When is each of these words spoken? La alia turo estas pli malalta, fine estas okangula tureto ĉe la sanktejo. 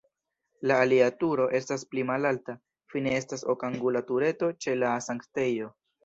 La 0.69 0.75
alia 0.83 1.07
turo 1.23 1.43
estas 1.57 1.83
pli 1.91 2.05
malalta, 2.11 2.55
fine 2.93 3.13
estas 3.17 3.45
okangula 3.55 4.01
tureto 4.13 4.49
ĉe 4.65 4.75
la 4.85 4.95
sanktejo. 5.09 5.69